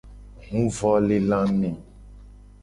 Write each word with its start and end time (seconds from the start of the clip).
Huvolelame. 0.49 1.71